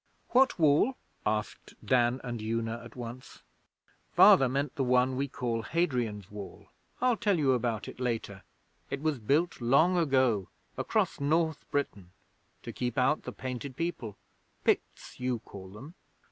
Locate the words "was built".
9.03-9.61